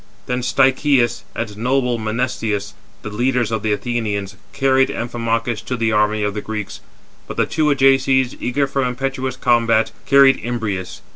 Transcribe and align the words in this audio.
Then 0.25 0.41
Stichius 0.41 1.21
and 1.35 1.57
noble 1.57 1.99
Menestheus, 1.99 2.73
the 3.03 3.11
leaders 3.11 3.51
of 3.51 3.61
the 3.61 3.71
Athenians, 3.71 4.35
carried 4.51 4.89
Amphimachus 4.89 5.61
to 5.65 5.77
the 5.77 5.91
army 5.91 6.23
of 6.23 6.33
the 6.33 6.41
Greeks, 6.41 6.79
but 7.27 7.37
the 7.37 7.45
two 7.45 7.65
Ajaces, 7.69 8.35
eager 8.41 8.65
for 8.65 8.83
impetuous 8.83 9.35
combat, 9.35 9.91
[carried] 10.07 10.37
Imbrius. 10.43 11.01